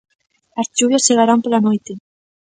As 0.59 0.71
chuvias 0.75 1.05
chegarán 1.07 1.39
pola 1.41 1.63
noite. 1.67 1.91